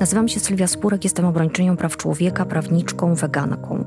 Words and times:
Nazywam 0.00 0.28
się 0.28 0.40
Sylwia 0.40 0.66
Spurek, 0.66 1.04
jestem 1.04 1.26
obrończynią 1.26 1.76
praw 1.76 1.96
człowieka, 1.96 2.46
prawniczką, 2.46 3.14
weganką. 3.14 3.84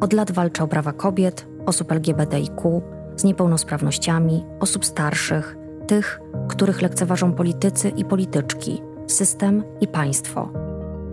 Od 0.00 0.12
lat 0.12 0.32
walczę 0.32 0.64
o 0.64 0.68
prawa 0.68 0.92
kobiet, 0.92 1.46
osób 1.66 1.92
LGBTIQ, 1.92 2.82
z 3.16 3.24
niepełnosprawnościami, 3.24 4.44
osób 4.60 4.84
starszych, 4.84 5.56
tych, 5.86 6.20
których 6.48 6.82
lekceważą 6.82 7.32
politycy 7.32 7.88
i 7.88 8.04
polityczki, 8.04 8.82
system 9.06 9.64
i 9.80 9.88
państwo. 9.88 10.52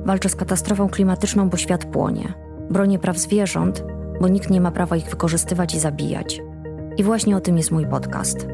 Walczę 0.06 0.30
z 0.30 0.36
katastrofą 0.36 0.90
klimatyczną, 0.90 1.50
bo 1.50 1.58
świat 1.58 1.86
płonie. 1.86 2.34
Bronię 2.70 3.00
praw 3.00 3.18
zwierząt, 3.18 3.84
bo 4.22 4.28
nikt 4.28 4.50
nie 4.50 4.62
ma 4.62 4.72
prawa 4.72 4.96
ich 4.96 5.10
wykorzystywać 5.10 5.76
i 5.76 5.80
zabijać. 5.80 6.42
I 6.98 7.04
właśnie 7.04 7.38
o 7.38 7.42
tym 7.42 7.58
jest 7.58 7.72
mój 7.72 7.88
podcast. 7.88 8.48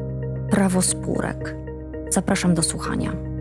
Prawo 0.50 0.82
spórek. 0.82 1.56
Zapraszam 2.10 2.54
do 2.54 2.62
słuchania. 2.62 3.33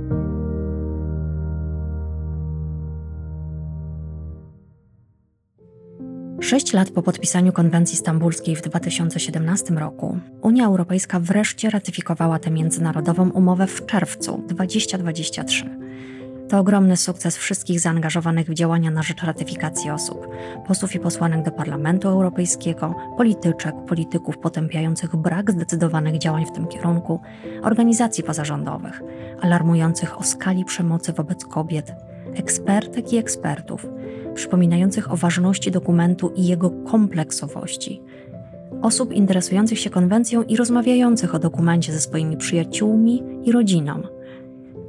Sześć 6.54 6.74
lat 6.74 6.92
po 6.92 7.02
podpisaniu 7.02 7.54
konwencji 7.54 7.98
stambulskiej 7.98 8.56
w 8.56 8.62
2017 8.62 9.74
roku 9.74 10.18
Unia 10.42 10.66
Europejska 10.66 11.20
wreszcie 11.20 11.70
ratyfikowała 11.70 12.40
tę 12.40 12.52
międzynarodową 12.52 13.30
umowę 13.30 13.68
w 13.68 13.86
czerwcu 13.86 14.44
2023. 14.48 15.78
To 16.50 16.60
ogromny 16.60 16.98
sukces 16.98 17.38
wszystkich 17.38 17.80
zaangażowanych 17.80 18.48
w 18.48 18.54
działania 18.54 18.92
na 18.92 19.04
rzecz 19.04 19.24
ratyfikacji 19.24 19.90
osób, 19.90 20.28
posłów 20.68 20.96
i 20.96 21.00
posłanek 21.00 21.46
do 21.46 21.52
Parlamentu 21.52 22.08
Europejskiego, 22.08 22.96
polityczek, 23.18 23.76
polityków 23.88 24.38
potępiających 24.38 25.16
brak 25.16 25.52
zdecydowanych 25.52 26.18
działań 26.18 26.46
w 26.46 26.52
tym 26.52 26.68
kierunku, 26.68 27.20
organizacji 27.64 28.24
pozarządowych, 28.24 29.02
alarmujących 29.42 30.20
o 30.20 30.24
skali 30.24 30.66
przemocy 30.66 31.14
wobec 31.14 31.46
kobiet, 31.46 31.96
ekspertek 32.36 33.14
i 33.14 33.18
ekspertów, 33.18 33.88
przypominających 34.34 35.12
o 35.12 35.18
ważności 35.18 35.72
dokumentu 35.72 36.32
i 36.36 36.48
jego 36.48 36.70
kompleksowości, 36.70 38.02
osób 38.82 39.14
interesujących 39.14 39.80
się 39.80 39.90
konwencją 39.90 40.44
i 40.44 40.58
rozmawiających 40.58 41.36
o 41.36 41.40
dokumencie 41.40 41.94
ze 41.94 42.00
swoimi 42.00 42.38
przyjaciółmi 42.38 43.24
i 43.44 43.52
rodziną, 43.52 44.04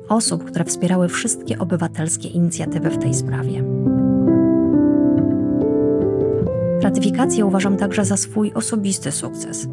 osób, 0.08 0.44
które 0.44 0.64
wspierały 0.64 1.08
wszystkie 1.08 1.58
obywatelskie 1.58 2.28
inicjatywy 2.28 2.90
w 2.90 2.98
tej 2.98 3.14
sprawie. 3.14 3.64
Ratyfikację 6.82 7.46
uważam 7.46 7.76
także 7.76 8.04
za 8.04 8.16
swój 8.16 8.52
osobisty 8.52 9.12
sukces. 9.12 9.68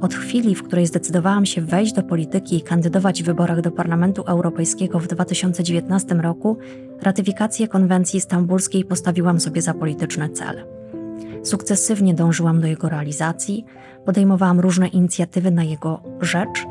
Od 0.00 0.14
chwili, 0.14 0.54
w 0.54 0.62
której 0.62 0.86
zdecydowałam 0.86 1.46
się 1.46 1.60
wejść 1.60 1.92
do 1.92 2.02
polityki 2.02 2.56
i 2.56 2.62
kandydować 2.62 3.22
w 3.22 3.26
wyborach 3.26 3.60
do 3.60 3.70
Parlamentu 3.70 4.22
Europejskiego 4.22 4.98
w 4.98 5.06
2019 5.06 6.14
roku, 6.14 6.56
ratyfikację 7.02 7.68
konwencji 7.68 8.20
stambulskiej 8.20 8.84
postawiłam 8.84 9.40
sobie 9.40 9.62
za 9.62 9.74
polityczny 9.74 10.28
cel. 10.28 10.64
Sukcesywnie 11.42 12.14
dążyłam 12.14 12.60
do 12.60 12.66
jego 12.66 12.88
realizacji, 12.88 13.64
podejmowałam 14.04 14.60
różne 14.60 14.88
inicjatywy 14.88 15.50
na 15.50 15.64
jego 15.64 16.02
rzecz 16.20 16.66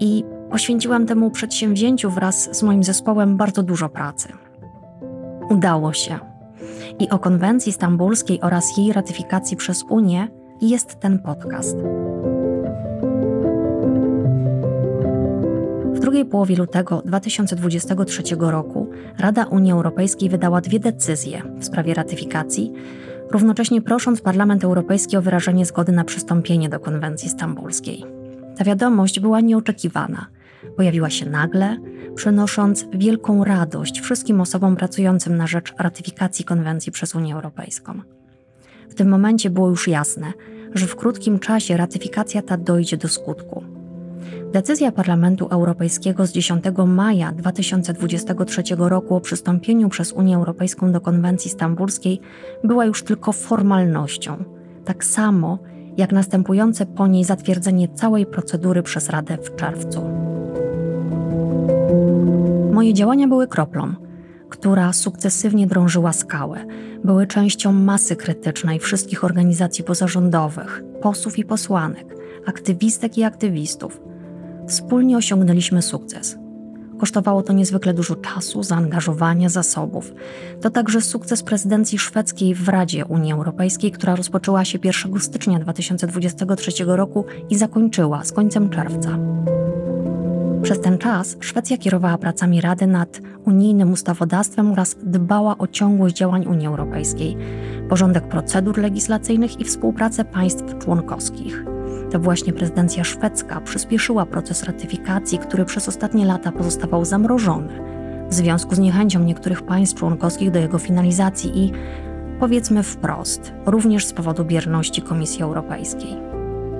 i 0.00 0.24
poświęciłam 0.50 1.06
temu 1.06 1.30
przedsięwzięciu 1.30 2.10
wraz 2.10 2.56
z 2.56 2.62
moim 2.62 2.84
zespołem 2.84 3.36
bardzo 3.36 3.62
dużo 3.62 3.88
pracy. 3.88 4.28
Udało 5.50 5.92
się. 5.92 6.18
I 6.98 7.10
o 7.10 7.18
konwencji 7.18 7.72
stambulskiej 7.72 8.40
oraz 8.40 8.76
jej 8.76 8.92
ratyfikacji 8.92 9.56
przez 9.56 9.84
Unię 9.88 10.28
jest 10.60 11.00
ten 11.00 11.18
podcast. 11.18 11.76
Drugiej 16.08 16.24
połowie 16.24 16.56
lutego 16.56 17.02
2023 17.04 18.22
roku 18.38 18.90
Rada 19.18 19.44
Unii 19.44 19.72
Europejskiej 19.72 20.28
wydała 20.28 20.60
dwie 20.60 20.80
decyzje 20.80 21.42
w 21.58 21.64
sprawie 21.64 21.94
ratyfikacji, 21.94 22.72
równocześnie 23.30 23.82
prosząc 23.82 24.20
Parlament 24.20 24.64
Europejski 24.64 25.16
o 25.16 25.22
wyrażenie 25.22 25.66
zgody 25.66 25.92
na 25.92 26.04
przystąpienie 26.04 26.68
do 26.68 26.80
konwencji 26.80 27.28
stambulskiej. 27.28 28.04
Ta 28.56 28.64
wiadomość 28.64 29.20
była 29.20 29.40
nieoczekiwana. 29.40 30.26
Pojawiła 30.76 31.10
się 31.10 31.30
nagle, 31.30 31.76
przynosząc 32.14 32.86
wielką 32.92 33.44
radość 33.44 34.00
wszystkim 34.00 34.40
osobom 34.40 34.76
pracującym 34.76 35.36
na 35.36 35.46
rzecz 35.46 35.74
ratyfikacji 35.78 36.44
konwencji 36.44 36.92
przez 36.92 37.14
Unię 37.14 37.34
Europejską. 37.34 38.00
W 38.88 38.94
tym 38.94 39.08
momencie 39.08 39.50
było 39.50 39.68
już 39.68 39.88
jasne, 39.88 40.32
że 40.74 40.86
w 40.86 40.96
krótkim 40.96 41.38
czasie 41.38 41.76
ratyfikacja 41.76 42.42
ta 42.42 42.56
dojdzie 42.56 42.96
do 42.96 43.08
skutku. 43.08 43.77
Decyzja 44.52 44.92
Parlamentu 44.92 45.46
Europejskiego 45.46 46.26
z 46.26 46.32
10 46.32 46.64
maja 46.86 47.32
2023 47.32 48.62
roku 48.78 49.16
o 49.16 49.20
przystąpieniu 49.20 49.88
przez 49.88 50.12
Unię 50.12 50.36
Europejską 50.36 50.92
do 50.92 51.00
konwencji 51.00 51.50
stambulskiej 51.50 52.20
była 52.64 52.84
już 52.84 53.02
tylko 53.02 53.32
formalnością, 53.32 54.44
tak 54.84 55.04
samo 55.04 55.58
jak 55.96 56.12
następujące 56.12 56.86
po 56.86 57.06
niej 57.06 57.24
zatwierdzenie 57.24 57.88
całej 57.88 58.26
procedury 58.26 58.82
przez 58.82 59.08
Radę 59.08 59.38
w 59.42 59.56
czerwcu. 59.56 60.02
Moje 62.72 62.94
działania 62.94 63.28
były 63.28 63.48
kroplą, 63.48 63.94
która 64.48 64.92
sukcesywnie 64.92 65.66
drążyła 65.66 66.12
skałę. 66.12 66.64
Były 67.04 67.26
częścią 67.26 67.72
masy 67.72 68.16
krytycznej 68.16 68.78
wszystkich 68.78 69.24
organizacji 69.24 69.84
pozarządowych, 69.84 70.82
posłów 71.02 71.38
i 71.38 71.44
posłanek, 71.44 72.16
aktywistek 72.46 73.18
i 73.18 73.24
aktywistów. 73.24 74.07
Wspólnie 74.68 75.16
osiągnęliśmy 75.16 75.82
sukces. 75.82 76.38
Kosztowało 76.98 77.42
to 77.42 77.52
niezwykle 77.52 77.94
dużo 77.94 78.14
czasu, 78.14 78.62
zaangażowania, 78.62 79.48
zasobów. 79.48 80.12
To 80.60 80.70
także 80.70 81.00
sukces 81.00 81.42
prezydencji 81.42 81.98
szwedzkiej 81.98 82.54
w 82.54 82.68
Radzie 82.68 83.04
Unii 83.04 83.32
Europejskiej, 83.32 83.92
która 83.92 84.16
rozpoczęła 84.16 84.64
się 84.64 84.78
1 84.84 85.20
stycznia 85.20 85.58
2023 85.58 86.84
roku 86.86 87.24
i 87.50 87.58
zakończyła 87.58 88.24
z 88.24 88.32
końcem 88.32 88.70
czerwca. 88.70 89.18
Przez 90.62 90.80
ten 90.80 90.98
czas 90.98 91.36
Szwecja 91.40 91.76
kierowała 91.76 92.18
pracami 92.18 92.60
Rady 92.60 92.86
nad 92.86 93.20
unijnym 93.44 93.92
ustawodawstwem 93.92 94.72
oraz 94.72 94.96
dbała 95.02 95.58
o 95.58 95.66
ciągłość 95.66 96.16
działań 96.16 96.46
Unii 96.46 96.66
Europejskiej, 96.66 97.36
porządek 97.88 98.28
procedur 98.28 98.78
legislacyjnych 98.78 99.60
i 99.60 99.64
współpracę 99.64 100.24
państw 100.24 100.78
członkowskich. 100.78 101.77
To 102.10 102.18
właśnie 102.20 102.52
prezydencja 102.52 103.04
szwedzka 103.04 103.60
przyspieszyła 103.60 104.26
proces 104.26 104.64
ratyfikacji, 104.64 105.38
który 105.38 105.64
przez 105.64 105.88
ostatnie 105.88 106.26
lata 106.26 106.52
pozostawał 106.52 107.04
zamrożony 107.04 107.88
w 108.30 108.34
związku 108.34 108.74
z 108.74 108.78
niechęcią 108.78 109.20
niektórych 109.20 109.62
państw 109.62 109.96
członkowskich 109.96 110.50
do 110.50 110.58
jego 110.58 110.78
finalizacji 110.78 111.58
i, 111.64 111.72
powiedzmy 112.40 112.82
wprost, 112.82 113.52
również 113.66 114.06
z 114.06 114.12
powodu 114.12 114.44
bierności 114.44 115.02
Komisji 115.02 115.42
Europejskiej. 115.42 116.16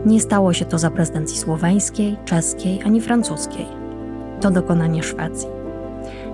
Nie 0.07 0.21
stało 0.21 0.53
się 0.53 0.65
to 0.65 0.79
za 0.79 0.91
prezydencji 0.91 1.39
słoweńskiej, 1.39 2.17
czeskiej 2.25 2.83
ani 2.83 3.01
francuskiej. 3.01 3.67
To 4.41 4.51
dokonanie 4.51 5.03
Szwecji. 5.03 5.49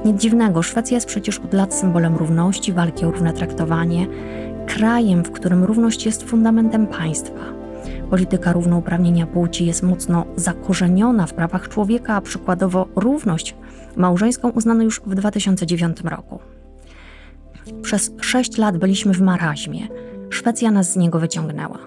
Nic 0.05 0.21
dziwnego, 0.21 0.63
Szwecja 0.63 0.95
jest 0.95 1.07
przecież 1.07 1.39
od 1.39 1.55
lat 1.55 1.75
symbolem 1.75 2.17
równości, 2.17 2.73
walki 2.73 3.05
o 3.05 3.11
równe 3.11 3.33
traktowanie, 3.33 4.07
krajem, 4.67 5.25
w 5.25 5.31
którym 5.31 5.65
równość 5.65 6.07
jest 6.07 6.23
fundamentem 6.23 6.87
państwa. 6.87 7.54
Polityka 8.15 8.53
równouprawnienia 8.53 9.27
płci 9.27 9.67
jest 9.67 9.83
mocno 9.83 10.25
zakorzeniona 10.37 11.27
w 11.27 11.35
prawach 11.35 11.69
człowieka, 11.69 12.15
a 12.15 12.21
przykładowo 12.21 12.89
równość 12.97 13.55
małżeńską 13.97 14.51
uznano 14.51 14.83
już 14.83 15.01
w 15.01 15.15
2009 15.15 16.01
roku. 16.05 16.39
Przez 17.83 18.13
sześć 18.21 18.59
lat 18.59 18.79
byliśmy 18.79 19.15
w 19.15 19.21
maraźmie. 19.21 19.89
Szwecja 20.31 20.71
nas 20.71 20.93
z 20.93 20.97
niego 20.97 21.19
wyciągnęła. 21.19 21.79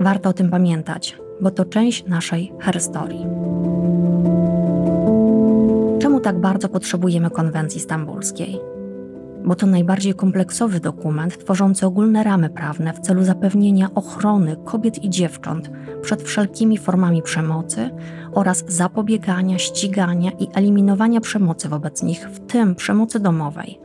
Warto 0.00 0.28
o 0.28 0.32
tym 0.32 0.50
pamiętać, 0.50 1.18
bo 1.40 1.50
to 1.50 1.64
część 1.64 2.06
naszej 2.06 2.52
herstorii. 2.60 3.26
Czemu 5.98 6.20
tak 6.20 6.40
bardzo 6.40 6.68
potrzebujemy 6.68 7.30
konwencji 7.30 7.80
stambulskiej? 7.80 8.75
Bo 9.46 9.54
to 9.54 9.66
najbardziej 9.66 10.14
kompleksowy 10.14 10.80
dokument 10.80 11.44
tworzący 11.44 11.86
ogólne 11.86 12.24
ramy 12.24 12.50
prawne 12.50 12.92
w 12.92 13.00
celu 13.00 13.24
zapewnienia 13.24 13.88
ochrony 13.94 14.56
kobiet 14.64 15.04
i 15.04 15.10
dziewcząt 15.10 15.70
przed 16.02 16.22
wszelkimi 16.22 16.78
formami 16.78 17.22
przemocy 17.22 17.90
oraz 18.32 18.64
zapobiegania, 18.68 19.58
ścigania 19.58 20.30
i 20.30 20.48
eliminowania 20.54 21.20
przemocy 21.20 21.68
wobec 21.68 22.02
nich, 22.02 22.28
w 22.30 22.46
tym 22.46 22.74
przemocy 22.74 23.20
domowej. 23.20 23.78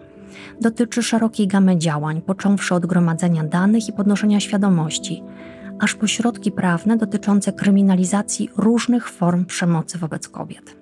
Dotyczy 0.62 1.04
szerokiej 1.04 1.48
gamy 1.48 1.78
działań, 1.78 2.22
począwszy 2.22 2.76
od 2.76 2.86
gromadzenia 2.86 3.44
danych 3.44 3.90
i 3.90 3.94
podnoszenia 3.94 4.40
świadomości, 4.40 5.24
aż 5.80 5.96
po 5.96 6.08
środki 6.08 6.52
prawne 6.52 6.98
dotyczące 6.98 7.54
kryminalizacji 7.54 8.50
różnych 8.58 9.10
form 9.10 9.46
przemocy 9.46 9.98
wobec 9.98 10.28
kobiet. 10.28 10.78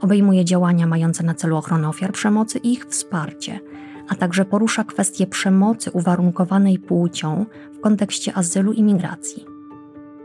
Obejmuje 0.00 0.44
działania 0.44 0.86
mające 0.86 1.22
na 1.24 1.34
celu 1.34 1.56
ochronę 1.56 1.88
ofiar 1.88 2.12
przemocy 2.12 2.58
i 2.58 2.72
ich 2.72 2.86
wsparcie, 2.86 3.60
a 4.10 4.14
także 4.14 4.44
porusza 4.44 4.84
kwestie 4.84 5.26
przemocy 5.26 5.90
uwarunkowanej 5.90 6.78
płcią 6.78 7.46
w 7.72 7.80
kontekście 7.80 8.34
azylu 8.34 8.72
i 8.72 8.82
migracji. 8.82 9.44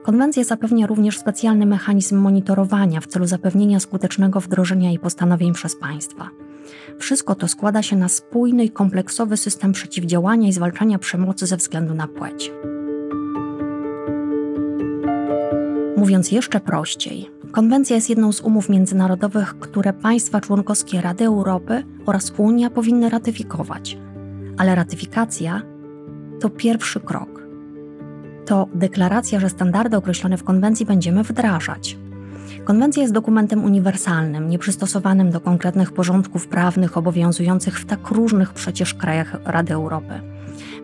Konwencja 0.04 0.44
zapewnia 0.44 0.88
również 0.88 1.20
specjalny 1.20 1.66
mechanizm 1.66 2.18
monitorowania 2.18 3.02
w 3.02 3.08
celu 3.08 3.26
zapewnienia 3.26 3.80
skutecznego 3.80 4.40
wdrożenia 4.40 4.90
jej 4.90 5.00
postanowień 5.00 5.54
przez 5.54 5.76
państwa. 5.76 6.30
Wszystko 7.00 7.36
to 7.36 7.48
składa 7.48 7.82
się 7.82 7.96
na 7.96 8.10
spójny 8.10 8.64
i 8.66 8.70
kompleksowy 8.70 9.38
system 9.38 9.72
przeciwdziałania 9.72 10.48
i 10.50 10.54
zwalczania 10.54 11.00
przemocy 11.00 11.46
ze 11.46 11.58
względu 11.58 11.94
na 11.94 12.08
płeć. 12.08 12.52
Mówiąc 15.98 16.32
jeszcze 16.32 16.60
prościej, 16.60 17.30
konwencja 17.56 17.96
jest 17.96 18.10
jedną 18.10 18.32
z 18.32 18.42
umów 18.42 18.70
międzynarodowych, 18.70 19.60
które 19.60 19.94
państwa 19.94 20.42
członkowskie 20.42 21.02
Rady 21.02 21.26
Europy 21.26 21.84
oraz 22.06 22.34
Unia 22.38 22.70
powinny 22.70 23.10
ratyfikować. 23.10 23.98
Ale 24.58 24.76
ratyfikacja 24.76 25.62
to 26.40 26.50
pierwszy 26.50 27.00
krok. 27.00 27.42
To 28.46 28.68
deklaracja, 28.74 29.40
że 29.40 29.50
standardy 29.50 29.98
określone 29.98 30.38
w 30.38 30.44
konwencji 30.44 30.86
będziemy 30.86 31.24
wdrażać. 31.24 31.98
Konwencja 32.66 33.02
jest 33.02 33.14
dokumentem 33.14 33.64
uniwersalnym, 33.64 34.50
nieprzystosowanym 34.50 35.32
do 35.32 35.40
konkretnych 35.40 35.92
porządków 35.92 36.48
prawnych 36.48 36.98
obowiązujących 36.98 37.80
w 37.80 37.86
tak 37.86 38.10
różnych 38.10 38.54
przecież 38.54 38.94
krajach 38.94 39.36
Rady 39.46 39.74
Europy. 39.74 40.22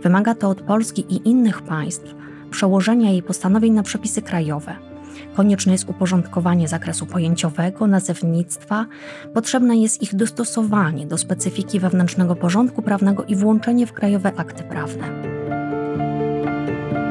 Wymaga 0.03 0.35
to 0.35 0.49
od 0.49 0.61
Polski 0.61 1.05
i 1.09 1.29
innych 1.29 1.61
państw 1.61 2.15
przełożenia 2.51 3.09
jej 3.09 3.23
postanowień 3.23 3.73
na 3.73 3.83
przepisy 3.83 4.21
krajowe. 4.21 4.90
Konieczne 5.35 5.71
jest 5.71 5.89
uporządkowanie 5.89 6.67
zakresu 6.67 7.05
pojęciowego, 7.05 7.87
nazewnictwa, 7.87 8.85
potrzebne 9.33 9.77
jest 9.77 10.01
ich 10.01 10.15
dostosowanie 10.15 11.07
do 11.07 11.17
specyfiki 11.17 11.79
wewnętrznego 11.79 12.35
porządku 12.35 12.81
prawnego 12.81 13.23
i 13.23 13.35
włączenie 13.35 13.87
w 13.87 13.93
krajowe 13.93 14.33
akty 14.37 14.63
prawne. 14.63 15.31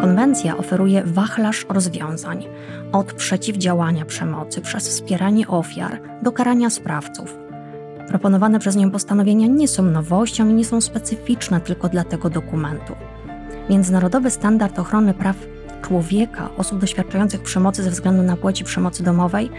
Konwencja 0.01 0.57
oferuje 0.57 1.03
wachlarz 1.05 1.67
rozwiązań 1.69 2.47
od 2.93 3.13
przeciwdziałania 3.13 4.05
przemocy 4.05 4.61
przez 4.61 4.89
wspieranie 4.89 5.49
ofiar 5.49 6.01
do 6.23 6.33
karania 6.33 6.71
sprawców. 6.71 7.39
Proponowane 8.09 8.59
przez 8.59 8.77
nią 8.77 8.91
postanowienia 8.91 9.47
nie 9.47 9.69
są 9.69 9.83
nowością 9.83 10.49
i 10.49 10.55
nie 10.55 10.65
są 10.65 10.81
specyficzne 10.81 11.61
tylko 11.61 11.89
dla 11.89 12.05
tego 12.05 12.31
dokumentu. 12.31 12.95
Międzynarodowy 13.71 14.31
standard 14.31 14.79
ochrony 14.79 15.15
praw 15.15 15.37
człowieka, 15.81 16.51
osób 16.57 16.79
doświadczających 16.79 17.43
przemocy 17.43 17.83
ze 17.83 17.91
względu 17.91 18.23
na 18.23 18.37
płeć 18.37 18.61
i 18.61 18.65
przemocy 18.65 19.03
domowej, 19.03 19.51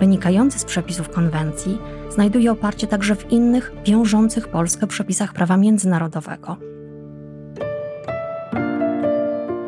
wynikający 0.00 0.58
z 0.58 0.64
przepisów 0.64 1.08
konwencji, 1.08 1.78
znajduje 2.10 2.52
oparcie 2.52 2.86
także 2.86 3.16
w 3.16 3.32
innych, 3.32 3.72
wiążących 3.84 4.48
Polskę 4.48 4.86
przepisach 4.86 5.32
prawa 5.32 5.56
międzynarodowego. 5.56 6.56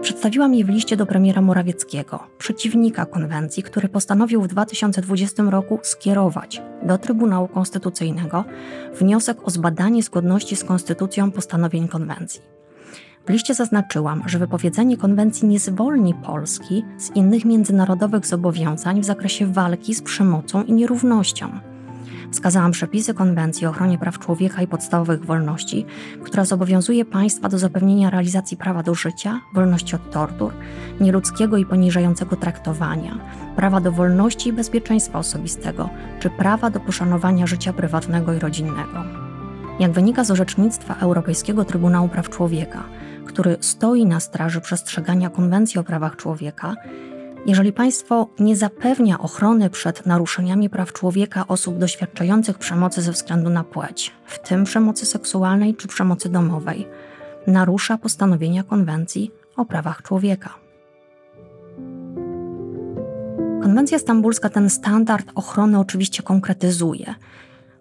Przedstawiłam 0.03 0.55
je 0.55 0.65
w 0.65 0.69
liście 0.69 0.97
do 0.97 1.07
premiera 1.07 1.43
Morawieckiego, 1.43 2.21
przeciwnika 2.39 3.07
konwencji, 3.07 3.63
który 3.63 3.89
postanowił 3.89 4.43
w 4.43 4.49
2020 4.49 5.43
roku 5.43 5.79
skierować 5.83 6.63
do 6.83 6.99
Trybunału 6.99 7.49
Konstytucyjnego 7.49 8.45
wniosek 8.99 9.49
o 9.49 9.51
zbadanie 9.51 10.03
zgodności 10.03 10.57
z 10.57 10.65
konstytucją 10.65 11.31
postanowień 11.31 11.89
konwencji. 11.89 12.54
W 13.27 13.31
liście 13.31 13.55
zaznaczyłam, 13.55 14.23
że 14.27 14.39
wypowiedzenie 14.39 14.97
konwencji 14.97 15.49
nie 15.49 15.59
zwolni 15.59 16.15
Polski 16.15 16.85
z 16.99 17.11
innych 17.11 17.45
międzynarodowych 17.45 18.27
zobowiązań 18.27 19.01
w 19.01 19.05
zakresie 19.05 19.47
walki 19.47 19.95
z 19.95 20.03
przemocą 20.03 20.63
i 20.63 20.73
nierównością 20.73 21.61
Wskazałam 22.35 22.73
przepisy 22.73 23.15
Konwencji 23.15 23.67
o 23.67 23.71
ochronie 23.71 23.99
praw 23.99 24.19
człowieka 24.19 24.63
i 24.63 24.67
podstawowych 24.67 25.25
wolności, 25.25 25.87
która 26.25 26.45
zobowiązuje 26.45 27.05
państwa 27.05 27.49
do 27.49 27.59
zapewnienia 27.59 28.11
realizacji 28.11 28.57
prawa 28.57 28.83
do 28.83 28.95
życia, 28.95 29.41
wolności 29.55 29.97
od 29.97 30.11
tortur, 30.11 30.53
nieludzkiego 31.01 31.57
i 31.57 31.67
poniżającego 31.67 32.37
traktowania, 32.37 33.19
prawa 33.57 33.81
do 33.81 33.93
wolności 33.93 34.49
i 34.49 34.53
bezpieczeństwa 34.53 35.19
osobistego, 35.19 35.91
czy 36.21 36.31
prawa 36.31 36.71
do 36.71 36.81
poszanowania 36.81 37.47
życia 37.47 37.73
prywatnego 37.73 38.33
i 38.33 38.39
rodzinnego. 38.39 39.05
Jak 39.81 39.93
wynika 39.93 40.25
z 40.25 40.31
orzecznictwa 40.31 40.95
Europejskiego 41.01 41.65
Trybunału 41.65 42.09
Praw 42.09 42.31
Człowieka, 42.31 42.85
który 43.27 43.57
stoi 43.61 44.07
na 44.07 44.21
straży 44.21 44.61
przestrzegania 44.61 45.31
Konwencji 45.31 45.81
o 45.81 45.85
prawach 45.85 46.17
człowieka, 46.17 46.75
jeżeli 47.47 47.73
państwo 47.73 48.29
nie 48.39 48.57
zapewnia 48.57 49.19
ochrony 49.19 49.71
przed 49.71 50.07
naruszeniami 50.07 50.71
praw 50.71 50.93
człowieka 50.93 51.47
osób 51.49 51.79
doświadczających 51.79 52.59
przemocy 52.59 53.03
ze 53.03 53.13
względu 53.13 53.51
na 53.51 53.65
płeć, 53.65 54.13
w 54.27 54.39
tym 54.39 54.65
przemocy 54.65 55.07
seksualnej 55.07 55.75
czy 55.75 55.89
przemocy 55.89 56.29
domowej, 56.29 56.89
narusza 57.47 57.99
postanowienia 57.99 58.63
konwencji 58.63 59.31
o 59.57 59.65
prawach 59.65 60.03
człowieka. 60.03 60.55
Konwencja 63.63 63.99
stambulska 63.99 64.49
ten 64.49 64.71
standard 64.71 65.27
ochrony 65.35 65.79
oczywiście 65.79 66.23
konkretyzuje 66.23 67.15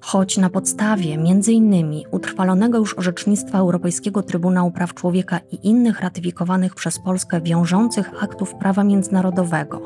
choć 0.03 0.37
na 0.37 0.49
podstawie 0.49 1.13
m.in. 1.13 2.01
utrwalonego 2.11 2.77
już 2.77 2.97
orzecznictwa 2.97 3.57
Europejskiego 3.57 4.23
Trybunału 4.23 4.71
Praw 4.71 4.93
Człowieka 4.93 5.39
i 5.51 5.67
innych 5.67 6.01
ratyfikowanych 6.01 6.75
przez 6.75 6.99
Polskę 6.99 7.41
wiążących 7.41 8.23
aktów 8.23 8.55
prawa 8.55 8.83
międzynarodowego, 8.83 9.81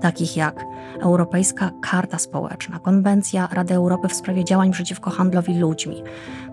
takich 0.00 0.36
jak 0.36 0.64
Europejska 1.00 1.70
Karta 1.82 2.18
Społeczna, 2.18 2.78
Konwencja 2.78 3.48
Rady 3.52 3.74
Europy 3.74 4.08
w 4.08 4.14
sprawie 4.14 4.44
działań 4.44 4.72
przeciwko 4.72 5.10
handlowi 5.10 5.58
ludźmi, 5.58 6.02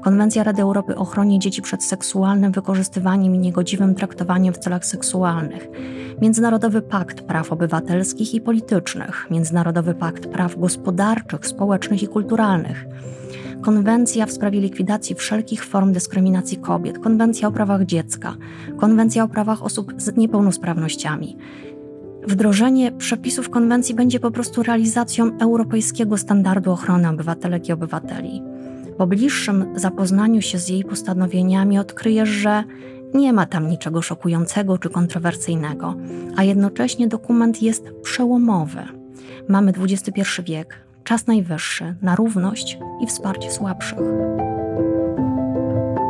Konwencja 0.03 0.43
Rady 0.43 0.61
Europy 0.61 0.95
o 0.95 0.99
ochronie 0.99 1.39
dzieci 1.39 1.61
przed 1.61 1.83
seksualnym 1.83 2.51
wykorzystywaniem 2.51 3.35
i 3.35 3.39
niegodziwym 3.39 3.95
traktowaniem 3.95 4.53
w 4.53 4.57
celach 4.57 4.85
seksualnych, 4.85 5.67
Międzynarodowy 6.21 6.81
Pakt 6.81 7.21
Praw 7.21 7.51
Obywatelskich 7.51 8.33
i 8.33 8.41
Politycznych, 8.41 9.27
Międzynarodowy 9.31 9.93
Pakt 9.93 10.27
Praw 10.27 10.59
Gospodarczych, 10.59 11.47
Społecznych 11.47 12.03
i 12.03 12.07
Kulturalnych, 12.07 12.85
Konwencja 13.61 14.25
w 14.25 14.31
sprawie 14.31 14.61
likwidacji 14.61 15.15
wszelkich 15.15 15.65
form 15.65 15.93
dyskryminacji 15.93 16.57
kobiet, 16.57 16.99
Konwencja 16.99 17.47
o 17.47 17.51
prawach 17.51 17.85
dziecka, 17.85 18.35
Konwencja 18.77 19.23
o 19.23 19.27
prawach 19.27 19.63
osób 19.63 19.93
z 19.97 20.17
niepełnosprawnościami. 20.17 21.37
Wdrożenie 22.27 22.91
przepisów 22.91 23.49
konwencji 23.49 23.95
będzie 23.95 24.19
po 24.19 24.31
prostu 24.31 24.63
realizacją 24.63 25.37
europejskiego 25.39 26.17
standardu 26.17 26.71
ochrony 26.71 27.09
obywatelek 27.09 27.69
i 27.69 27.73
obywateli. 27.73 28.41
Po 28.97 29.07
bliższym 29.07 29.65
zapoznaniu 29.75 30.41
się 30.41 30.59
z 30.59 30.69
jej 30.69 30.83
postanowieniami 30.83 31.79
odkryjesz, 31.79 32.29
że 32.29 32.63
nie 33.13 33.33
ma 33.33 33.45
tam 33.45 33.67
niczego 33.67 34.01
szokującego 34.01 34.77
czy 34.77 34.89
kontrowersyjnego, 34.89 35.95
a 36.35 36.43
jednocześnie 36.43 37.07
dokument 37.07 37.61
jest 37.61 37.91
przełomowy. 38.03 38.81
Mamy 39.49 39.73
XXI 39.79 40.21
wiek, 40.43 40.86
czas 41.07 41.27
najwyższy 41.27 41.95
na 42.01 42.15
równość 42.15 42.79
i 43.01 43.07
wsparcie 43.07 43.51
słabszych. 43.51 43.99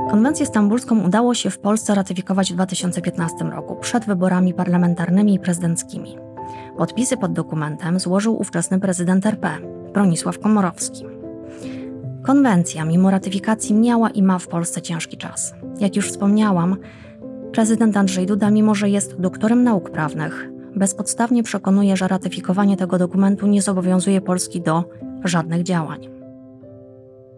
Konwencję 0.09 0.45
stambulską 0.45 1.03
udało 1.03 1.33
się 1.33 1.49
w 1.49 1.59
Polsce 1.59 1.95
ratyfikować 1.95 2.51
w 2.51 2.55
2015 2.55 3.35
roku, 3.45 3.75
przed 3.75 4.05
wyborami 4.05 4.53
parlamentarnymi 4.53 5.33
i 5.33 5.39
prezydenckimi. 5.39 6.17
Podpisy 6.77 7.17
pod 7.17 7.33
dokumentem 7.33 7.99
złożył 7.99 8.41
ówczesny 8.41 8.79
prezydent 8.79 9.25
RP, 9.25 9.49
Bronisław 9.93 10.39
Komorowski. 10.39 11.05
Konwencja, 12.23 12.85
mimo 12.85 13.11
ratyfikacji, 13.11 13.75
miała 13.75 14.09
i 14.09 14.23
ma 14.23 14.39
w 14.39 14.47
Polsce 14.47 14.81
ciężki 14.81 15.17
czas. 15.17 15.53
Jak 15.79 15.95
już 15.95 16.09
wspomniałam, 16.09 16.77
prezydent 17.51 17.97
Andrzej 17.97 18.25
Duda, 18.25 18.51
mimo 18.51 18.75
że 18.75 18.89
jest 18.89 19.21
doktorem 19.21 19.63
nauk 19.63 19.89
prawnych, 19.89 20.56
bezpodstawnie 20.77 21.43
przekonuje, 21.43 21.97
że 21.97 22.07
ratyfikowanie 22.07 22.77
tego 22.77 22.97
dokumentu 22.97 23.47
nie 23.47 23.61
zobowiązuje 23.61 24.21
Polski 24.21 24.61
do 24.61 24.83
żadnych 25.23 25.63
działań. 25.63 26.09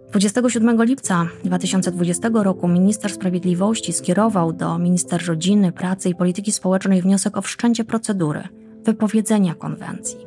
27 0.10 0.84
lipca 0.84 1.28
2020 1.44 2.30
roku 2.34 2.68
minister 2.68 3.12
sprawiedliwości 3.12 3.94
skierował 3.94 4.54
do 4.54 4.78
minister 4.78 5.28
rodziny, 5.28 5.72
pracy 5.72 6.10
i 6.10 6.16
polityki 6.16 6.52
społecznej 6.52 7.02
wniosek 7.02 7.38
o 7.38 7.42
wszczęcie 7.42 7.84
procedury 7.84 8.44
wypowiedzenia 8.86 9.56
konwencji. 9.56 10.18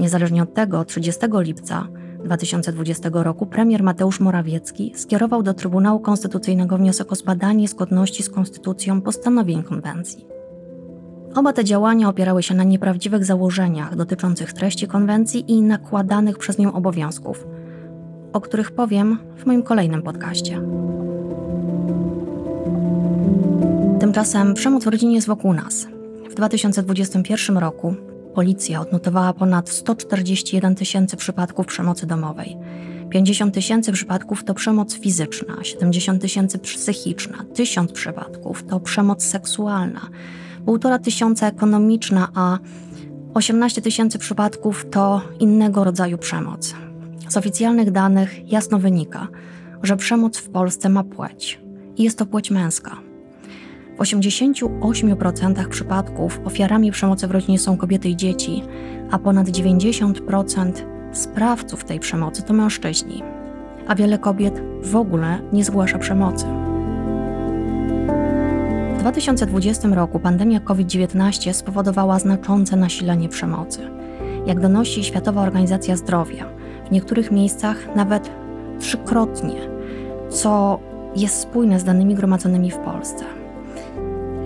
Niezależnie 0.00 0.42
od 0.42 0.54
tego, 0.54 0.84
30 0.84 1.20
lipca 1.32 1.88
2020 2.24 3.10
roku 3.12 3.46
premier 3.46 3.82
Mateusz 3.82 4.20
Morawiecki 4.20 4.92
skierował 4.96 5.42
do 5.42 5.54
Trybunału 5.54 6.00
Konstytucyjnego 6.00 6.78
wniosek 6.78 7.12
o 7.12 7.14
zbadanie 7.14 7.68
zgodności 7.68 8.22
z 8.22 8.30
konstytucją 8.30 9.00
postanowień 9.00 9.62
konwencji. 9.62 10.35
Oba 11.36 11.52
te 11.52 11.64
działania 11.64 12.08
opierały 12.08 12.42
się 12.42 12.54
na 12.54 12.64
nieprawdziwych 12.64 13.24
założeniach 13.24 13.96
dotyczących 13.96 14.52
treści 14.52 14.86
konwencji 14.86 15.52
i 15.52 15.62
nakładanych 15.62 16.38
przez 16.38 16.58
nią 16.58 16.72
obowiązków, 16.72 17.46
o 18.32 18.40
których 18.40 18.70
powiem 18.70 19.18
w 19.36 19.46
moim 19.46 19.62
kolejnym 19.62 20.02
podcaście. 20.02 20.60
Tymczasem 24.00 24.54
przemoc 24.54 24.84
w 24.84 24.86
rodzinie 24.86 25.14
jest 25.14 25.26
wokół 25.26 25.52
nas. 25.52 25.86
W 26.30 26.34
2021 26.34 27.58
roku 27.58 27.94
policja 28.34 28.80
odnotowała 28.80 29.32
ponad 29.32 29.68
141 29.68 30.74
tysięcy 30.74 31.16
przypadków 31.16 31.66
przemocy 31.66 32.06
domowej. 32.06 32.56
50 33.10 33.54
tysięcy 33.54 33.92
przypadków 33.92 34.44
to 34.44 34.54
przemoc 34.54 34.94
fizyczna, 34.94 35.56
70 35.62 36.22
tysięcy 36.22 36.58
psychiczna, 36.58 37.44
1000 37.54 37.92
przypadków 37.92 38.64
to 38.66 38.80
przemoc 38.80 39.24
seksualna, 39.24 40.00
1,5 40.66 41.00
tysiąca 41.00 41.48
ekonomiczna, 41.48 42.28
a 42.34 42.58
18 43.34 43.82
tysięcy 43.82 44.18
przypadków 44.18 44.86
to 44.90 45.20
innego 45.40 45.84
rodzaju 45.84 46.18
przemoc. 46.18 46.74
Z 47.28 47.36
oficjalnych 47.36 47.90
danych 47.90 48.52
jasno 48.52 48.78
wynika, 48.78 49.28
że 49.82 49.96
przemoc 49.96 50.38
w 50.38 50.48
Polsce 50.48 50.88
ma 50.88 51.04
płeć 51.04 51.60
i 51.96 52.02
jest 52.02 52.18
to 52.18 52.26
płeć 52.26 52.50
męska. 52.50 52.96
W 53.96 54.00
88% 54.00 55.68
przypadków 55.68 56.40
ofiarami 56.44 56.92
przemocy 56.92 57.26
w 57.26 57.30
rodzinie 57.30 57.58
są 57.58 57.76
kobiety 57.76 58.08
i 58.08 58.16
dzieci, 58.16 58.62
a 59.10 59.18
ponad 59.18 59.48
90% 59.48 60.72
sprawców 61.12 61.84
tej 61.84 62.00
przemocy 62.00 62.42
to 62.42 62.52
mężczyźni, 62.52 63.22
a 63.86 63.94
wiele 63.94 64.18
kobiet 64.18 64.62
w 64.82 64.96
ogóle 64.96 65.38
nie 65.52 65.64
zgłasza 65.64 65.98
przemocy. 65.98 66.65
W 69.06 69.08
2020 69.08 69.88
roku 69.88 70.18
pandemia 70.18 70.60
COVID-19 70.60 71.52
spowodowała 71.52 72.18
znaczące 72.18 72.76
nasilenie 72.76 73.28
przemocy. 73.28 73.90
Jak 74.46 74.60
donosi 74.60 75.04
Światowa 75.04 75.42
Organizacja 75.42 75.96
Zdrowia, 75.96 76.48
w 76.88 76.90
niektórych 76.90 77.30
miejscach 77.30 77.96
nawet 77.96 78.30
trzykrotnie, 78.80 79.54
co 80.30 80.80
jest 81.16 81.40
spójne 81.40 81.80
z 81.80 81.84
danymi 81.84 82.14
gromadzonymi 82.14 82.70
w 82.70 82.76
Polsce. 82.76 83.24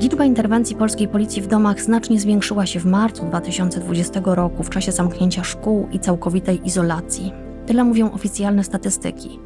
Liczba 0.00 0.24
interwencji 0.24 0.76
polskiej 0.76 1.08
policji 1.08 1.42
w 1.42 1.46
domach 1.46 1.80
znacznie 1.80 2.20
zwiększyła 2.20 2.66
się 2.66 2.80
w 2.80 2.86
marcu 2.86 3.24
2020 3.24 4.20
roku 4.24 4.62
w 4.62 4.70
czasie 4.70 4.92
zamknięcia 4.92 5.44
szkół 5.44 5.88
i 5.92 5.98
całkowitej 5.98 6.66
izolacji. 6.66 7.32
Tyle 7.66 7.84
mówią 7.84 8.12
oficjalne 8.12 8.64
statystyki. 8.64 9.38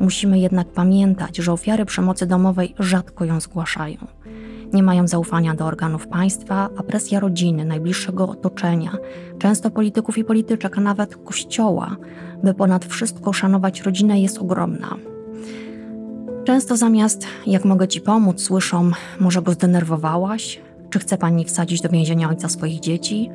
Musimy 0.00 0.38
jednak 0.38 0.68
pamiętać, 0.68 1.36
że 1.36 1.52
ofiary 1.52 1.84
przemocy 1.84 2.26
domowej 2.26 2.74
rzadko 2.78 3.24
ją 3.24 3.40
zgłaszają. 3.40 3.96
Nie 4.74 4.82
mają 4.82 5.08
zaufania 5.08 5.54
do 5.54 5.66
organów 5.66 6.08
państwa, 6.08 6.68
a 6.76 6.82
presja 6.82 7.20
rodziny, 7.20 7.64
najbliższego 7.64 8.28
otoczenia, 8.28 8.96
często 9.38 9.70
polityków 9.70 10.18
i 10.18 10.24
polityczek, 10.24 10.78
a 10.78 10.80
nawet 10.80 11.16
kościoła, 11.16 11.96
by 12.42 12.54
ponad 12.54 12.84
wszystko 12.84 13.32
szanować 13.32 13.82
rodzinę, 13.82 14.20
jest 14.20 14.38
ogromna. 14.38 14.96
Często 16.44 16.76
zamiast 16.76 17.26
jak 17.46 17.64
mogę 17.64 17.88
ci 17.88 18.00
pomóc, 18.00 18.42
słyszą, 18.42 18.90
może 19.20 19.42
go 19.42 19.52
zdenerwowałaś? 19.52 20.60
Czy 20.90 20.98
chce 20.98 21.18
pani 21.18 21.44
wsadzić 21.44 21.80
do 21.80 21.88
więzienia 21.88 22.28
ojca 22.28 22.48
swoich 22.48 22.80
dzieci? 22.80 23.30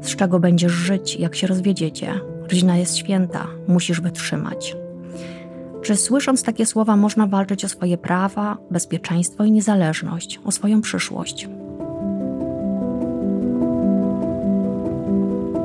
Z 0.00 0.16
czego 0.16 0.40
będziesz 0.40 0.72
żyć, 0.72 1.16
jak 1.16 1.34
się 1.34 1.46
rozwiedziecie? 1.46 2.20
Rodzina 2.42 2.76
jest 2.76 2.96
święta, 2.96 3.46
musisz 3.68 4.00
wytrzymać. 4.00 4.76
Czy 5.84 5.96
słysząc 5.96 6.42
takie 6.42 6.66
słowa 6.66 6.96
można 6.96 7.26
walczyć 7.26 7.64
o 7.64 7.68
swoje 7.68 7.98
prawa, 7.98 8.58
bezpieczeństwo 8.70 9.44
i 9.44 9.52
niezależność, 9.52 10.40
o 10.44 10.52
swoją 10.52 10.80
przyszłość? 10.80 11.48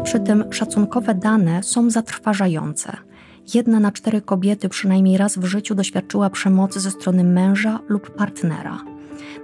Przy 0.03 0.19
tym 0.19 0.53
szacunkowe 0.53 1.15
dane 1.15 1.63
są 1.63 1.89
zatrważające– 1.89 2.97
Jedna 3.53 3.79
na 3.79 3.91
cztery 3.91 4.21
kobiety 4.21 4.69
przynajmniej 4.69 5.17
raz 5.17 5.37
w 5.37 5.45
życiu 5.45 5.75
doświadczyła 5.75 6.29
przemocy 6.29 6.79
ze 6.79 6.91
strony 6.91 7.23
męża 7.23 7.79
lub 7.87 8.15
partnera. 8.15 8.79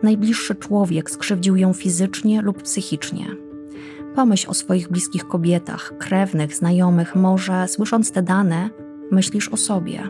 Najbliższy 0.04 0.56
człowiek 0.56 1.10
skrzywdził 1.10 1.56
ją 1.56 1.74
fizycznie 1.74 2.42
lub 2.42 2.64
psychicznie. 2.64 3.26
Pomyśl 4.16 4.50
o 4.50 4.54
swoich 4.54 4.90
bliskich 4.90 5.28
kobietach, 5.28 5.94
krewnych, 6.00 6.56
znajomych, 6.56 7.16
może 7.16 7.68
słysząc 7.68 8.12
te 8.12 8.22
dane, 8.22 8.70
myślisz 9.12 9.50
o 9.50 9.58
sobie. 9.58 10.04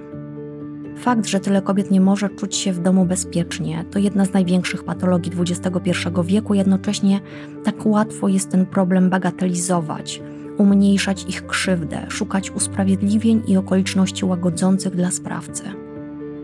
Fakt, 0.97 1.25
że 1.25 1.39
tyle 1.39 1.61
kobiet 1.61 1.91
nie 1.91 2.01
może 2.01 2.29
czuć 2.29 2.55
się 2.55 2.73
w 2.73 2.79
domu 2.79 3.05
bezpiecznie, 3.05 3.85
to 3.91 3.99
jedna 3.99 4.25
z 4.25 4.33
największych 4.33 4.83
patologii 4.83 5.31
XXI 5.39 5.91
wieku, 6.23 6.53
jednocześnie 6.53 7.19
tak 7.63 7.85
łatwo 7.85 8.27
jest 8.27 8.51
ten 8.51 8.65
problem 8.65 9.09
bagatelizować 9.09 10.21
umniejszać 10.57 11.25
ich 11.29 11.47
krzywdę, 11.47 12.05
szukać 12.09 12.51
usprawiedliwień 12.51 13.43
i 13.47 13.57
okoliczności 13.57 14.25
łagodzących 14.25 14.95
dla 14.95 15.11
sprawcy. 15.11 15.63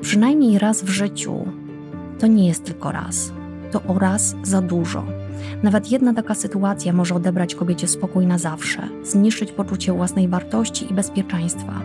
Przynajmniej 0.01 0.60
raz 0.60 0.84
w 0.84 0.89
życiu 0.89 1.46
to 2.20 2.27
nie 2.27 2.48
jest 2.48 2.63
tylko 2.63 2.91
raz, 2.91 3.34
to 3.72 3.84
o 3.84 4.00
raz 4.00 4.36
za 4.43 4.62
dużo. 4.62 5.03
Nawet 5.63 5.91
jedna 5.91 6.13
taka 6.13 6.36
sytuacja 6.36 6.93
może 6.93 7.15
odebrać 7.15 7.55
kobiecie 7.55 7.88
spokój 7.88 8.25
na 8.25 8.38
zawsze, 8.38 8.89
zniszczyć 9.03 9.51
poczucie 9.51 9.93
własnej 9.93 10.27
wartości 10.27 10.91
i 10.91 10.93
bezpieczeństwa, 10.93 11.81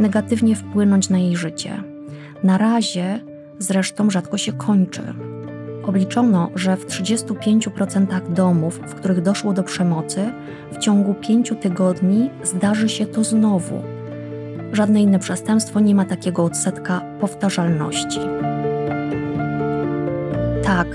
negatywnie 0.00 0.56
wpłynąć 0.56 1.10
na 1.10 1.18
jej 1.18 1.36
życie. 1.36 1.97
Na 2.42 2.58
razie 2.58 3.20
zresztą 3.58 4.10
rzadko 4.10 4.38
się 4.38 4.52
kończy. 4.52 5.02
Obliczono, 5.86 6.50
że 6.54 6.76
w 6.76 6.86
35% 6.86 8.32
domów, 8.32 8.80
w 8.86 8.94
których 8.94 9.22
doszło 9.22 9.52
do 9.52 9.62
przemocy, 9.62 10.32
w 10.72 10.78
ciągu 10.78 11.14
pięciu 11.14 11.54
tygodni 11.54 12.30
zdarzy 12.42 12.88
się 12.88 13.06
to 13.06 13.24
znowu. 13.24 13.82
Żadne 14.72 15.02
inne 15.02 15.18
przestępstwo 15.18 15.80
nie 15.80 15.94
ma 15.94 16.04
takiego 16.04 16.44
odsetka 16.44 17.00
powtarzalności. 17.20 18.20
Tak, 20.64 20.86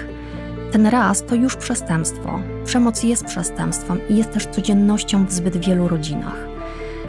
ten 0.71 0.87
raz 0.87 1.23
to 1.25 1.35
już 1.35 1.55
przestępstwo. 1.55 2.39
Przemoc 2.65 3.03
jest 3.03 3.25
przestępstwem 3.25 3.99
i 4.09 4.17
jest 4.17 4.31
też 4.31 4.45
codziennością 4.45 5.25
w 5.25 5.31
zbyt 5.31 5.57
wielu 5.57 5.87
rodzinach. 5.87 6.47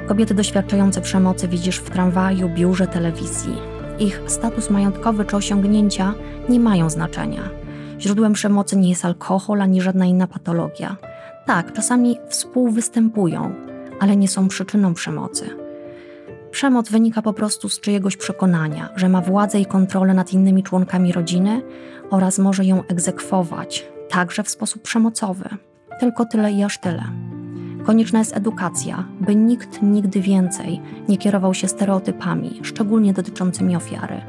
Kobiety 0.07 0.35
doświadczające 0.35 1.00
przemocy 1.00 1.49
widzisz 1.49 1.79
w 1.79 1.91
tramwaju, 1.91 2.49
biurze, 2.49 2.87
telewizji. 2.87 3.74
Ich 3.99 4.21
status 4.27 4.71
majątkowy 4.71 5.25
czy 5.25 5.37
osiągnięcia 5.37 6.15
nie 6.49 6.61
mają 6.61 6.91
znaczenia 6.91 7.65
Źródłem 8.01 8.33
przemocy 8.33 8.77
nie 8.77 8.89
jest 8.89 9.05
alkohol 9.05 9.63
ani 9.63 9.81
żadna 9.81 10.07
inna 10.07 10.27
patologia. 10.27 10.97
Tak, 11.47 11.73
czasami 11.73 12.19
współwystępują, 12.29 13.55
ale 14.01 14.17
nie 14.17 14.29
są 14.29 14.49
przyczyną 14.49 14.95
przemocy. 14.95 15.51
Przemoc 16.51 16.91
wynika 16.91 17.23
po 17.23 17.33
prostu 17.33 17.69
z 17.69 17.81
czyjegoś 17.81 18.17
przekonania, 18.17 18.89
że 18.97 19.09
ma 19.09 19.21
władzę 19.21 19.61
i 19.61 19.67
kontrolę 19.67 20.15
nad 20.15 20.33
innymi 20.33 20.63
członkami 20.63 21.13
rodziny 21.13 21.63
oraz 22.11 22.39
może 22.39 22.65
ją 22.65 22.83
egzekwować, 22.89 23.87
także 24.09 24.43
w 24.43 24.49
sposób 24.49 24.83
przemocowy. 24.83 25.49
Tylko 26.01 26.25
tyle 26.25 26.53
i 26.53 26.63
aż 26.63 26.81
tyle. 26.81 27.05
Konieczna 27.85 28.19
jest 28.19 28.37
edukacja, 28.37 29.05
by 29.21 29.35
nikt 29.35 29.83
nigdy 29.83 30.21
więcej 30.21 30.81
nie 31.09 31.19
kierował 31.19 31.55
się 31.55 31.69
stereotypami, 31.69 32.61
szczególnie 32.62 33.12
dotyczącymi 33.12 33.76
ofiary. 33.76 34.21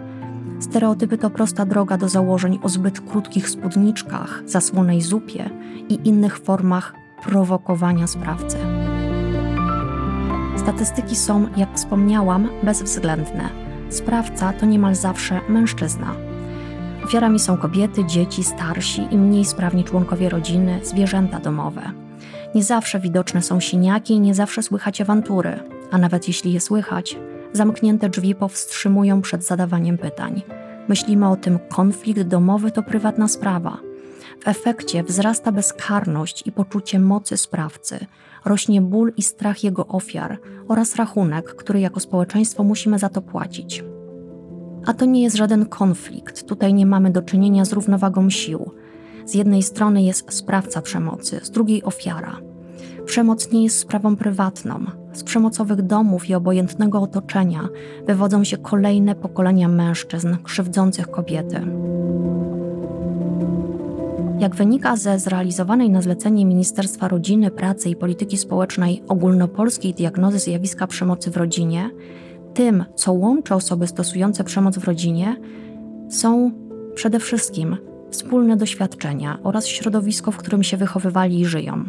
Stereotypy 0.59 1.17
to 1.17 1.29
prosta 1.29 1.65
droga 1.65 1.97
do 1.97 2.09
założeń 2.09 2.59
o 2.63 2.69
zbyt 2.69 3.01
krótkich 3.01 3.49
spódniczkach, 3.49 4.43
zasłonej 4.45 5.01
zupie 5.01 5.49
i 5.89 5.99
innych 6.03 6.37
formach 6.37 6.93
prowokowania 7.23 8.07
sprawcy. 8.07 8.57
Statystyki 10.57 11.15
są, 11.15 11.47
jak 11.57 11.75
wspomniałam, 11.75 12.49
bezwzględne. 12.63 13.49
Sprawca 13.89 14.53
to 14.53 14.65
niemal 14.65 14.95
zawsze 14.95 15.41
mężczyzna. 15.49 16.15
Ofiarami 17.03 17.39
są 17.39 17.57
kobiety, 17.57 18.05
dzieci, 18.05 18.43
starsi 18.43 19.07
i 19.11 19.17
mniej 19.17 19.45
sprawni 19.45 19.83
członkowie 19.83 20.29
rodziny, 20.29 20.79
zwierzęta 20.83 21.39
domowe. 21.39 22.04
Nie 22.55 22.63
zawsze 22.63 22.99
widoczne 22.99 23.41
są 23.41 23.59
siniaki 23.59 24.13
i 24.13 24.19
nie 24.19 24.33
zawsze 24.33 24.63
słychać 24.63 25.01
awantury, 25.01 25.59
a 25.91 25.97
nawet 25.97 26.27
jeśli 26.27 26.53
je 26.53 26.61
słychać, 26.61 27.17
Zamknięte 27.55 28.09
drzwi 28.09 28.35
powstrzymują 28.35 29.21
przed 29.21 29.43
zadawaniem 29.43 29.97
pytań. 29.97 30.41
Myślimy 30.87 31.29
o 31.29 31.35
tym, 31.35 31.59
konflikt 31.69 32.21
domowy 32.21 32.71
to 32.71 32.83
prywatna 32.83 33.27
sprawa. 33.27 33.77
W 34.43 34.47
efekcie 34.47 35.03
wzrasta 35.03 35.51
bezkarność 35.51 36.47
i 36.47 36.51
poczucie 36.51 36.99
mocy 36.99 37.37
sprawcy, 37.37 37.99
rośnie 38.45 38.81
ból 38.81 39.13
i 39.17 39.23
strach 39.23 39.63
jego 39.63 39.87
ofiar 39.87 40.39
oraz 40.67 40.95
rachunek, 40.95 41.55
który 41.55 41.79
jako 41.79 41.99
społeczeństwo 41.99 42.63
musimy 42.63 42.99
za 42.99 43.09
to 43.09 43.21
płacić. 43.21 43.83
A 44.85 44.93
to 44.93 45.05
nie 45.05 45.23
jest 45.23 45.35
żaden 45.35 45.65
konflikt, 45.65 46.47
tutaj 46.47 46.73
nie 46.73 46.85
mamy 46.85 47.11
do 47.11 47.21
czynienia 47.21 47.65
z 47.65 47.73
równowagą 47.73 48.29
sił. 48.29 48.71
Z 49.25 49.33
jednej 49.33 49.63
strony 49.63 50.03
jest 50.03 50.33
sprawca 50.33 50.81
przemocy, 50.81 51.39
z 51.43 51.51
drugiej 51.51 51.83
ofiara. 51.83 52.37
Przemoc 53.05 53.51
nie 53.51 53.63
jest 53.63 53.79
sprawą 53.79 54.15
prywatną. 54.15 54.85
Z 55.13 55.23
przemocowych 55.23 55.81
domów 55.81 56.29
i 56.29 56.35
obojętnego 56.35 57.01
otoczenia 57.01 57.69
wywodzą 58.07 58.43
się 58.43 58.57
kolejne 58.57 59.15
pokolenia 59.15 59.67
mężczyzn 59.67 60.35
krzywdzących 60.43 61.11
kobiety. 61.11 61.61
Jak 64.39 64.55
wynika 64.55 64.95
ze 64.95 65.19
zrealizowanej 65.19 65.89
na 65.89 66.01
zlecenie 66.01 66.45
Ministerstwa 66.45 67.07
Rodziny, 67.07 67.51
Pracy 67.51 67.89
i 67.89 67.95
Polityki 67.95 68.37
Społecznej 68.37 69.03
ogólnopolskiej 69.07 69.93
diagnozy 69.93 70.39
zjawiska 70.39 70.87
przemocy 70.87 71.31
w 71.31 71.37
rodzinie, 71.37 71.89
tym, 72.53 72.85
co 72.95 73.13
łączy 73.13 73.55
osoby 73.55 73.87
stosujące 73.87 74.43
przemoc 74.43 74.77
w 74.77 74.83
rodzinie, 74.83 75.35
są 76.09 76.51
przede 76.95 77.19
wszystkim 77.19 77.77
wspólne 78.15 78.57
doświadczenia 78.57 79.37
oraz 79.43 79.67
środowisko, 79.67 80.31
w 80.31 80.37
którym 80.37 80.63
się 80.63 80.77
wychowywali 80.77 81.39
i 81.39 81.45
żyją. 81.45 81.83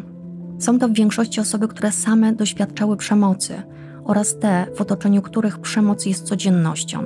Są 0.59 0.79
to 0.79 0.87
w 0.87 0.93
większości 0.93 1.39
osoby, 1.41 1.67
które 1.67 1.91
same 1.91 2.33
doświadczały 2.33 2.97
przemocy 2.97 3.61
oraz 4.03 4.39
te, 4.39 4.67
w 4.75 4.81
otoczeniu 4.81 5.21
których 5.21 5.59
przemoc 5.59 6.05
jest 6.05 6.23
codziennością. 6.23 7.03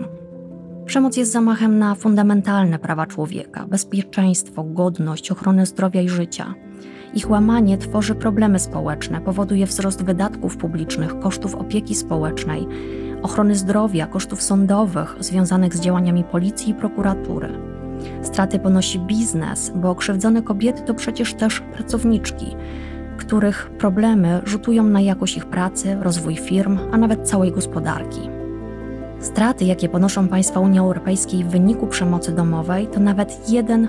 Przemoc 0.86 1.18
jest 1.18 1.32
zamachem 1.32 1.80
na 1.80 1.96
fundamentalne 1.96 2.80
prawa 2.80 3.06
człowieka, 3.06 3.66
bezpieczeństwo, 3.68 4.64
godność, 4.64 5.32
ochronę 5.32 5.66
zdrowia 5.66 6.02
i 6.02 6.10
życia. 6.10 6.54
Ich 7.14 7.30
łamanie 7.30 7.78
tworzy 7.78 8.16
problemy 8.16 8.60
społeczne, 8.60 9.22
powoduje 9.22 9.66
wzrost 9.66 10.04
wydatków 10.04 10.58
publicznych, 10.58 11.20
kosztów 11.20 11.56
opieki 11.56 11.96
społecznej 11.96 12.68
ochrony 13.22 13.56
zdrowia, 13.56 14.08
kosztów 14.08 14.42
sądowych 14.42 15.16
związanych 15.20 15.76
z 15.76 15.80
działaniami 15.80 16.24
policji 16.24 16.72
i 16.72 16.74
prokuratury. 16.74 17.50
Straty 18.22 18.60
ponosi 18.60 19.00
biznes, 19.00 19.72
bo 19.76 19.96
krzywdzone 19.96 20.42
kobiety 20.42 20.82
to 20.82 20.94
przecież 20.94 21.34
też 21.34 21.60
pracowniczki, 21.60 22.56
których 23.18 23.70
problemy 23.78 24.42
rzutują 24.46 24.84
na 24.84 25.02
jakość 25.02 25.38
ich 25.38 25.46
pracy, 25.46 25.98
rozwój 26.02 26.36
firm, 26.36 26.80
a 26.92 26.98
nawet 26.98 27.30
całej 27.30 27.52
gospodarki. 27.52 28.30
Straty, 29.20 29.66
jakie 29.66 29.90
ponoszą 29.90 30.28
państwa 30.28 30.60
Unii 30.60 30.80
Europejskiej 30.80 31.44
w 31.44 31.48
wyniku 31.48 31.88
przemocy 31.88 32.32
domowej, 32.32 32.88
to 32.88 33.00
nawet 33.00 33.42
1% 33.48 33.88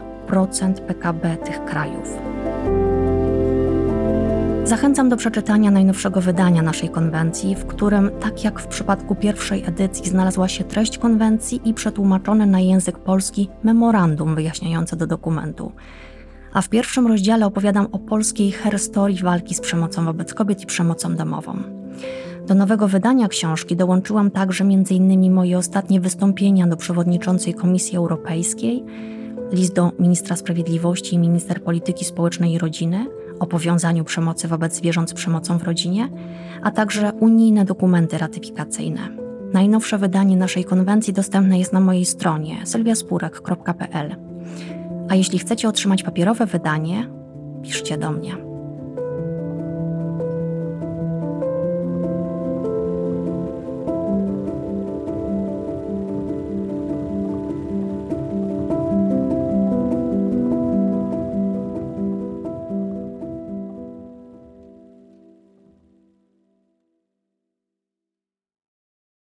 PKB 0.86 1.36
tych 1.36 1.64
krajów. 1.64 2.18
Zachęcam 4.64 5.08
do 5.08 5.16
przeczytania 5.16 5.70
najnowszego 5.70 6.20
wydania 6.20 6.62
naszej 6.62 6.88
konwencji, 6.88 7.54
w 7.54 7.66
którym, 7.66 8.10
tak 8.20 8.44
jak 8.44 8.60
w 8.60 8.66
przypadku 8.66 9.14
pierwszej 9.14 9.64
edycji, 9.66 10.10
znalazła 10.10 10.48
się 10.48 10.64
treść 10.64 10.98
konwencji 10.98 11.60
i 11.64 11.74
przetłumaczone 11.74 12.46
na 12.46 12.60
język 12.60 12.98
polski 12.98 13.48
memorandum 13.62 14.34
wyjaśniające 14.34 14.96
do 14.96 15.06
dokumentu. 15.06 15.72
A 16.52 16.62
w 16.62 16.68
pierwszym 16.68 17.06
rozdziale 17.06 17.46
opowiadam 17.46 17.86
o 17.92 17.98
polskiej 17.98 18.52
herstorii 18.52 19.22
walki 19.22 19.54
z 19.54 19.60
przemocą 19.60 20.04
wobec 20.04 20.34
kobiet 20.34 20.62
i 20.62 20.66
przemocą 20.66 21.16
domową. 21.16 21.56
Do 22.46 22.54
nowego 22.54 22.88
wydania 22.88 23.28
książki 23.28 23.76
dołączyłam 23.76 24.30
także 24.30 24.64
m.in. 24.64 25.32
moje 25.32 25.58
ostatnie 25.58 26.00
wystąpienia 26.00 26.66
do 26.66 26.76
przewodniczącej 26.76 27.54
Komisji 27.54 27.96
Europejskiej, 27.96 28.84
list 29.52 29.74
do 29.74 29.92
ministra 29.98 30.36
sprawiedliwości 30.36 31.14
i 31.14 31.18
minister 31.18 31.62
polityki 31.62 32.04
społecznej 32.04 32.52
i 32.52 32.58
rodziny 32.58 33.06
o 33.42 33.46
powiązaniu 33.46 34.04
przemocy 34.04 34.48
wobec 34.48 34.76
zwierząt 34.76 35.10
z 35.10 35.14
przemocą 35.14 35.58
w 35.58 35.62
rodzinie, 35.62 36.08
a 36.62 36.70
także 36.70 37.12
unijne 37.12 37.64
dokumenty 37.64 38.18
ratyfikacyjne. 38.18 39.08
Najnowsze 39.52 39.98
wydanie 39.98 40.36
naszej 40.36 40.64
konwencji 40.64 41.12
dostępne 41.12 41.58
jest 41.58 41.72
na 41.72 41.80
mojej 41.80 42.04
stronie 42.04 42.56
sylwiaspurek.pl. 42.64 44.16
A 45.08 45.14
jeśli 45.14 45.38
chcecie 45.38 45.68
otrzymać 45.68 46.02
papierowe 46.02 46.46
wydanie, 46.46 47.08
piszcie 47.62 47.98
do 47.98 48.10
mnie. 48.10 48.41